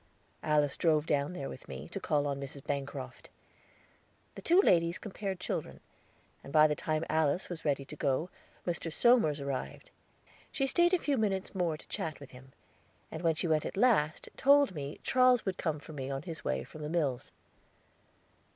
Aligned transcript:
Alice 0.41 0.77
drove 0.77 1.05
down 1.05 1.33
there 1.33 1.47
with 1.47 1.67
me, 1.67 1.87
to 1.89 1.99
call 1.99 2.25
on 2.25 2.39
Mrs. 2.39 2.65
Bancroft. 2.65 3.29
The 4.33 4.41
two 4.41 4.59
ladies 4.59 4.97
compared 4.97 5.39
children, 5.39 5.79
and 6.43 6.51
by 6.51 6.65
the 6.65 6.73
time 6.75 7.05
Alice 7.07 7.49
was 7.49 7.63
ready 7.65 7.85
to 7.85 7.95
go, 7.95 8.31
Mr. 8.65 8.91
Somers 8.91 9.39
arrived. 9.39 9.91
She 10.51 10.65
staid 10.65 10.95
a 10.95 10.97
few 10.97 11.17
moments 11.19 11.53
more 11.53 11.77
to 11.77 11.87
chat 11.87 12.19
with 12.19 12.31
him, 12.31 12.51
and 13.11 13.21
when 13.21 13.35
she 13.35 13.47
went 13.47 13.63
at 13.63 13.77
last, 13.77 14.27
told 14.35 14.73
me 14.73 14.99
Charles 15.03 15.45
would 15.45 15.59
come 15.59 15.77
for 15.79 15.93
me 15.93 16.09
on 16.09 16.23
his 16.23 16.43
way 16.43 16.63
from 16.63 16.81
the 16.81 16.89
mills. 16.89 17.31